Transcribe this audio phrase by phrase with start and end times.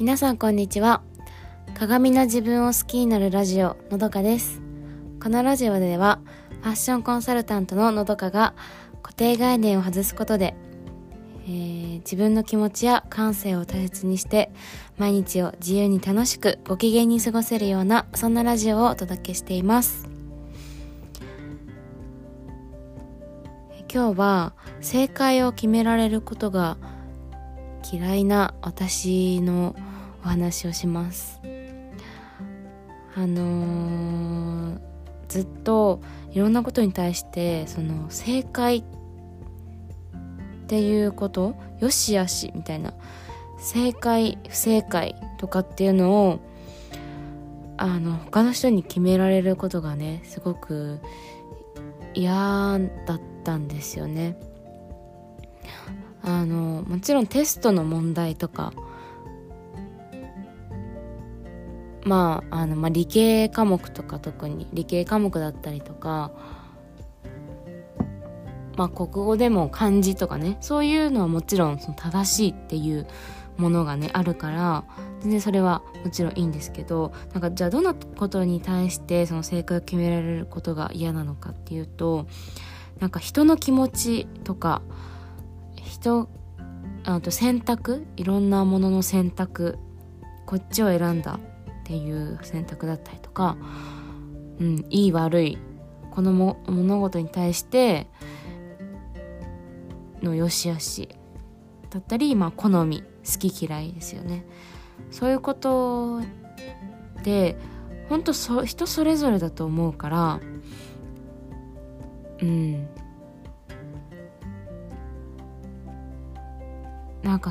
[0.00, 1.02] 皆さんこんにちは。
[1.74, 4.62] 鏡の自分を好きになるラジオのどかです。
[5.22, 6.20] このラジオでは
[6.62, 8.54] ファッションコンサルタントののどかが
[9.02, 10.54] 固定概念を外すことで、
[11.44, 14.50] えー、自分の気持ちや感性を大切にして
[14.96, 20.08] 毎日を自由に楽しくご機嫌に過ごせるようなそんなラジオをお届けしています。
[23.92, 26.78] 今日は正解を決められることが
[27.92, 29.76] 嫌いな私の
[30.24, 31.40] お話をします。
[33.16, 34.80] あのー、
[35.28, 36.00] ずっと
[36.32, 38.84] いろんなことに対してその正解っ
[40.68, 42.94] ていうことよしあしみたいな
[43.58, 46.40] 正解不正解とかっていうのを
[47.76, 51.00] あの他の人に決められることがねすごく
[52.14, 54.36] 嫌だったんですよね。
[56.22, 58.72] あのもちろんテストの問題とか
[62.10, 66.32] まああの、まあ、理系科目とか特に理系科目だったりとか
[68.76, 73.06] まあ国語でも漢字とかねそういうのはもちろんその正しいっていう
[73.58, 74.84] ものがねあるから
[75.20, 82.26] 全然それはもちろんいいんですけどなんかじゃあどんなことに対してその正解を決められることが嫌なのかっていうと
[82.98, 84.82] なんか人の気持ちとか
[85.76, 86.28] 人
[87.04, 89.78] あと選択いろんなものの選択
[90.46, 91.38] こっちを選んだ
[91.90, 93.56] っていう選択だったりとか、
[94.60, 95.58] うん、いい悪い
[96.12, 98.06] このも物事に対して
[100.22, 101.08] の良し悪し
[101.90, 104.44] だったり、まあ、好み好き嫌いですよね。
[105.10, 106.20] そういうこと
[107.24, 107.56] で
[108.08, 110.40] 本当そ人それぞれだと思うから
[112.40, 112.88] うん。
[117.24, 117.50] なんか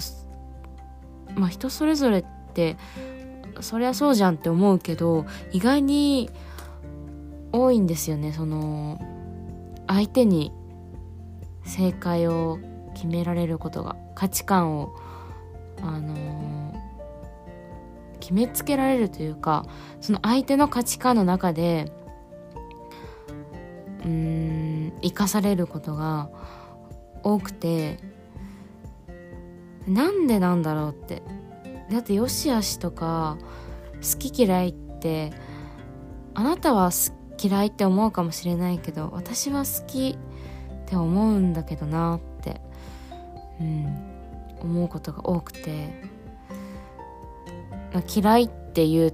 [1.36, 2.78] まあ人それぞれって
[3.62, 6.30] そりゃそうじゃんって思うけど意外に
[7.52, 8.32] 多いんですよね。
[8.32, 9.00] その
[9.88, 10.52] 相手に
[11.64, 12.60] 正解を
[12.94, 14.94] 決められることが価値観を
[15.82, 16.74] あの、
[18.20, 19.66] 決めつけられるというか
[20.02, 21.92] その相手の価値観の中で
[24.04, 26.30] うーん生かされることが
[27.24, 27.98] 多くて
[29.88, 31.24] なんでなんだろうって
[31.92, 33.38] だってよしあしとか
[33.96, 35.32] 好き嫌いって
[36.34, 36.92] あなたは
[37.42, 42.62] 嫌いって思うかもしれないけど私は好きって思うんだけどなって
[43.60, 44.06] うん
[44.62, 46.20] 思うことが多くて。
[47.94, 49.14] ま嫌いっていう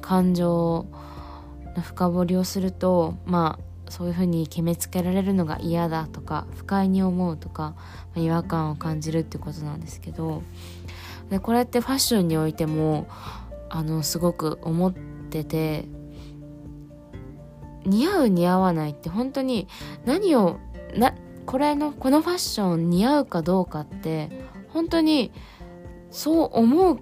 [0.00, 0.86] 感情
[1.74, 7.74] の深掘りをするとまあそういうふうに決めつけられるのが嫌だとか不快に思うとか、
[8.14, 10.42] まあ、違和感を感じるってことなんですけど
[11.30, 13.08] でこれってファッションにおいても
[13.68, 14.92] あのすごく思っ
[15.30, 15.86] てて
[17.84, 19.68] 似合う似合わないって本当に
[20.04, 20.58] 何を
[20.96, 21.14] な
[21.46, 24.30] これのこのファッション似合うかどうかって
[24.68, 25.32] 本当に
[26.10, 26.98] そう思う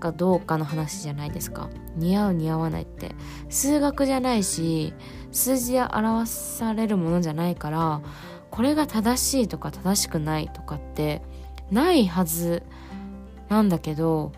[0.00, 1.68] かどうかの話じゃないですか。
[1.96, 3.16] 似合う似合わないって。
[3.48, 4.94] 数学じゃないし
[5.32, 8.00] 数字で表されるものじゃないから
[8.50, 11.22] これが正しいとか正しくないとかって
[11.70, 12.62] ないはず
[13.48, 14.32] なんだけど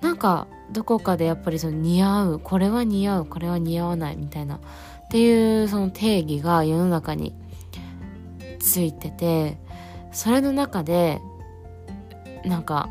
[0.00, 4.60] なんかどこかでやっぱりその似合うこれは似合うこれは似合わないみたいなっ
[5.10, 7.34] ていうその定義が世の中に
[8.58, 9.58] ついてて
[10.12, 11.20] それの中で
[12.44, 12.88] なんか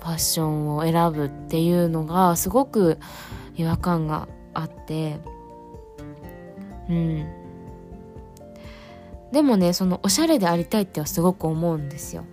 [0.00, 2.98] ファッションを選ぶっていうのがすごく
[3.56, 5.18] 違和感があって
[6.88, 7.26] うん。
[9.32, 12.24] でもねそのおしゃれでありたいってはすごく思うんですよ。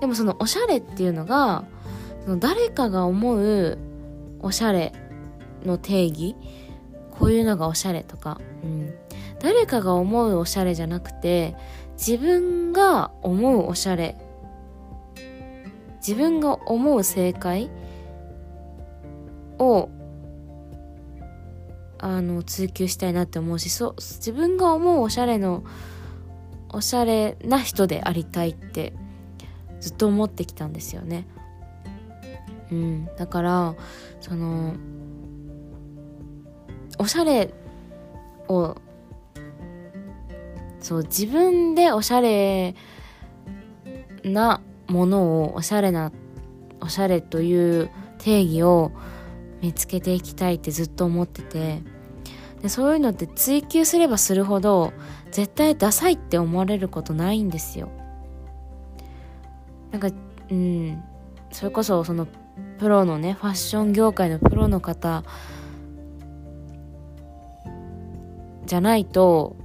[0.00, 1.64] でもそのおしゃれっていうのが
[2.24, 3.78] その誰かが思う
[4.40, 4.92] おしゃれ
[5.64, 6.36] の定義
[7.18, 8.94] こういうのがおしゃれとか、うん、
[9.40, 11.56] 誰かが思うおしゃれじゃなくて
[11.96, 14.16] 自分が思うおしゃれ
[15.96, 17.70] 自分が思う正解
[19.58, 19.90] を
[21.98, 25.64] あの追求したいなって思うしそう自分が思うおしゃれの
[26.70, 28.92] おしゃれな人でありたいって
[29.80, 31.26] ずっと思ってきたんですよね。
[32.70, 33.74] うん、だから
[34.20, 34.74] その
[36.98, 37.54] おしゃれ
[38.48, 38.76] を
[40.80, 42.74] そう自分でおしゃれ
[44.24, 46.12] なものをおしゃれな
[46.80, 48.92] おしゃれという定義を
[49.60, 51.82] 見つけていきたいってずっと思ってて
[52.62, 54.92] でそういうのって追求すればするほど
[55.30, 57.90] 絶対ダサいって思われることないんですよ
[59.90, 60.08] なんか
[60.50, 61.02] うん。
[61.50, 62.26] それこそその
[62.78, 65.24] プロのねファッション業界のプロの方
[68.66, 69.56] じゃないと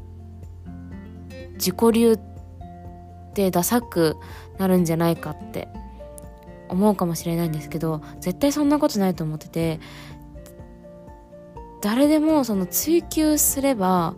[1.54, 2.20] 自己流っ
[3.34, 4.16] てダサく
[4.58, 5.68] なるんじゃないかって
[6.70, 9.80] 思うかもしれないんですけど絶対そんなことないと思ってて
[11.82, 14.16] 誰でもその追求すれば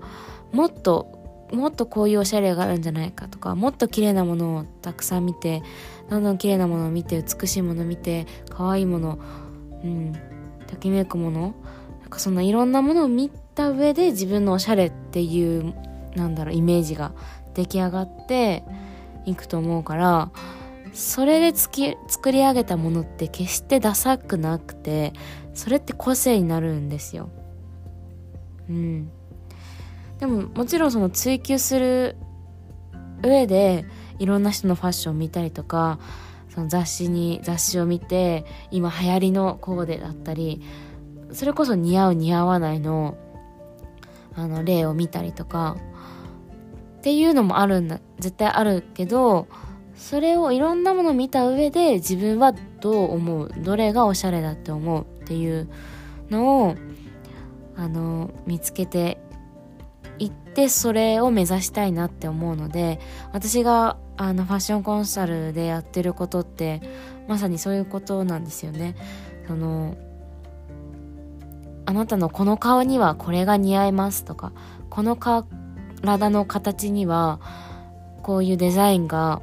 [0.51, 1.15] もっと
[1.51, 5.63] もっとこういうおしゃれがあるんじゃないかとかもっと綺麗なものをたくさん見て
[6.09, 9.19] どんどん綺麗なものを見て美しいものを見て可愛いもの
[9.83, 10.13] うん
[10.67, 11.55] ときめくもの
[12.01, 15.73] なんかそんないろんなものを見た上で自分のおしゃれっていう
[16.15, 17.13] なんだろうイメージが
[17.53, 18.63] 出来上がって
[19.25, 20.31] いくと思うから
[20.93, 25.13] それでつき作り上げたものって決してダサくなくて
[25.53, 27.29] それって個性になるんですよ。
[28.69, 29.09] うん。
[30.19, 32.15] でももちろんその追求する
[33.23, 33.85] 上で
[34.19, 36.00] いろんな人のファッションを見たりとか
[36.50, 40.62] その雑誌に雑誌を見て今流行りのコーデだったり
[41.33, 43.17] それこそ似合う似合わないの
[44.35, 45.77] あの例を見たりとか
[47.00, 49.47] っていうのもあるんだ絶対あるけど
[49.95, 55.69] それをいろんなものを見た上で自分はどう思うどれがおしゃれだって思うっていう
[56.29, 56.75] のを
[57.77, 59.17] あの見つけて
[60.19, 63.00] いってそれを目指したいなって思うので
[63.33, 66.81] 私があのファッションコンサルでやってることって
[67.27, 68.95] まさにそういうことなんですよね。
[69.47, 69.95] その
[71.85, 74.51] あなたのこの顔にはこれが似合いますとか
[74.89, 77.39] この体の形には
[78.23, 79.41] こういうデザインが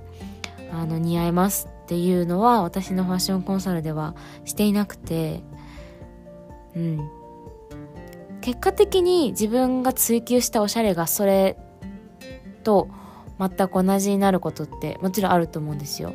[0.73, 5.43] あの似合いますっていうのは私のファッションコンサルではしていなくて
[6.75, 7.11] うん
[8.41, 11.57] 結果的に自分が追求したおしゃれがそれ
[12.65, 12.89] と
[13.49, 16.15] 全く同じになることってもちろんあると思うんですよ。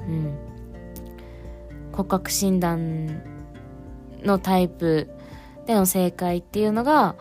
[0.00, 0.36] うん、
[1.92, 3.22] 骨格診断
[4.22, 5.10] のタイプ
[5.66, 7.16] での正解っていうのが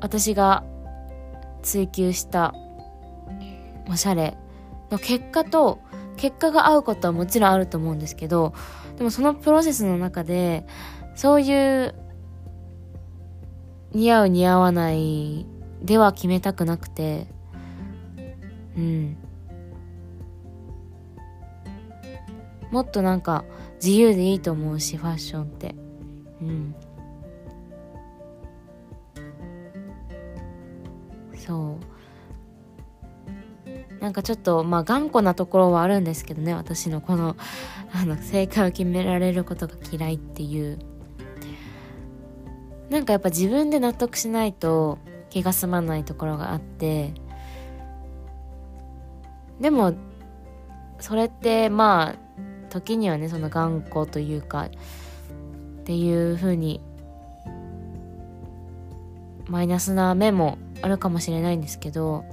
[0.00, 0.64] 私が
[1.62, 2.54] 追求した
[3.88, 4.36] おしゃれ
[4.90, 5.80] の結果と
[6.16, 8.54] 結果が合うことはもちろんあると思うんですけど
[8.96, 10.66] でもそのプロセスの中で
[11.14, 11.94] そういう
[13.92, 15.46] 似合う似合わない
[15.82, 17.26] では決めたくなくて
[18.76, 19.16] うん。
[22.70, 23.44] もっとなんか
[23.82, 25.74] 自由でいいと思うしファッションって。
[26.40, 26.74] うん。
[31.36, 31.92] そう。
[34.00, 37.36] なんかちょっとまあ頑固なところはあるんですけどね私のこの
[37.92, 40.78] あの正解を決められることが嫌いっていう。
[42.90, 44.98] なんかやっぱ自分で納得しないと
[45.30, 47.14] 気が済まないところがあって
[49.60, 49.94] でも
[50.98, 56.80] それってまあ時にはねその頑固というかっていう風に
[59.46, 62.24] マイナスな面もあるかもしれないんですけど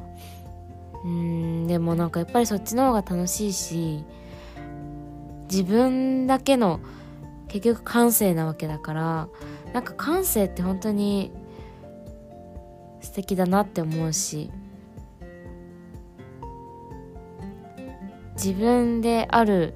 [1.03, 4.03] うんでもなんかやっぱりそっちの方が楽しいし
[5.49, 6.79] 自分だけの
[7.47, 9.27] 結局感性なわけだから
[9.73, 11.31] なんか感性って本当に
[13.01, 14.51] 素敵だなって思うし
[18.41, 19.73] 自分である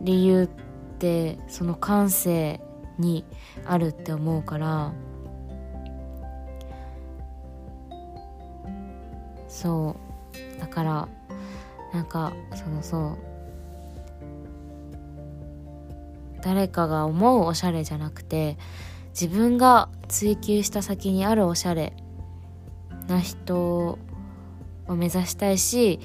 [0.00, 0.48] 理由っ
[0.98, 2.60] てその感性
[2.98, 3.24] に
[3.64, 4.92] あるって思うから
[9.48, 9.96] そ
[10.58, 10.60] う。
[10.60, 11.08] だから
[11.92, 13.18] なんかそのそう。
[16.42, 18.56] 誰かが思うおしゃれじゃなくて
[19.10, 21.92] 自分が追求した先にあるおしゃれ
[23.06, 23.98] な人を
[24.88, 26.00] 目指したいし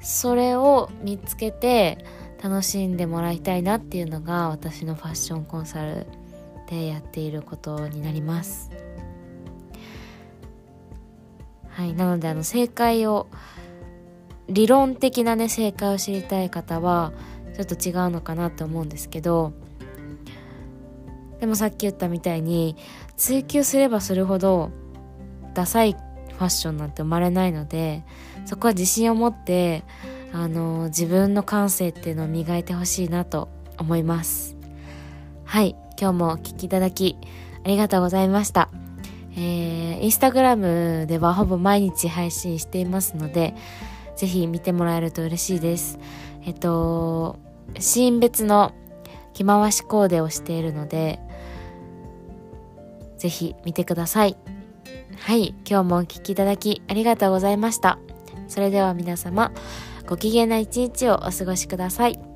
[0.00, 2.04] それを見つけて
[2.42, 6.06] 楽しんでもらいたいなっていうのが私のファッションコンサル
[6.68, 8.70] でやっていることになります。
[11.68, 13.28] はいなのであの正解を
[14.48, 17.12] 理論的なね正解を知りたい方は
[17.54, 19.52] ちょっと違うのかなと思うんですけど
[21.40, 22.76] でもさっき言ったみたいに
[23.16, 24.70] 追求すればするほど
[25.54, 25.96] ダサい
[26.40, 28.02] ファッションなんて生まれないので
[28.46, 29.84] そこは自信を持って
[30.32, 34.56] あの自分の感性っていうのを磨いてほしいなと思います。
[35.44, 37.18] はい今日もお聴きいただき
[37.62, 38.70] ありがとうございました。
[39.32, 43.54] えー、インスタグラムではほぼ毎日配信していますので
[44.16, 45.98] ぜひ見てもらえると嬉しいです。
[46.46, 47.38] えっと
[47.78, 48.72] シーン別の
[49.34, 51.20] 着回しコーデをしているので
[53.18, 54.38] ぜひ見てください。
[55.20, 57.98] はい、今日もお聴きいただきありがとうございました。
[58.48, 59.52] それでは皆様、
[60.08, 62.29] ご機嫌な一日をお過ごしください。